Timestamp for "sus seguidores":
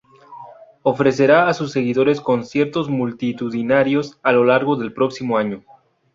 1.53-2.21